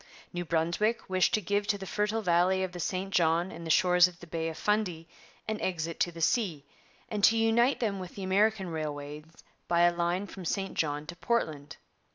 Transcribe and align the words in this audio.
New 0.33 0.43
Brunswick 0.45 1.07
wished 1.11 1.31
to 1.35 1.41
give 1.41 1.67
to 1.67 1.77
the 1.77 1.85
fertile 1.85 2.23
valley 2.23 2.63
of 2.63 2.71
the 2.71 2.79
St 2.79 3.13
John 3.13 3.51
and 3.51 3.67
the 3.67 3.69
shores 3.69 4.07
of 4.07 4.19
the 4.19 4.25
Bay 4.25 4.49
of 4.49 4.57
Fundy 4.57 5.07
an 5.47 5.61
exit 5.61 5.99
to 5.99 6.11
the 6.11 6.21
sea, 6.21 6.65
and 7.07 7.23
to 7.23 7.37
unite 7.37 7.79
them 7.79 7.99
with 7.99 8.15
the 8.15 8.23
American 8.23 8.69
railways 8.69 9.25
by 9.67 9.81
a 9.81 9.93
line 9.93 10.25
from 10.25 10.43
St 10.43 10.73
John 10.73 11.05
to 11.05 11.15
Portland. 11.15 11.77